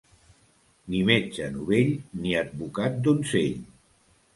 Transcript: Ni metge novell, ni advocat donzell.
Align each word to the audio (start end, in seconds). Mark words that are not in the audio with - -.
Ni 0.93 1.01
metge 1.11 1.51
novell, 1.59 1.95
ni 2.25 2.37
advocat 2.43 3.01
donzell. 3.11 3.59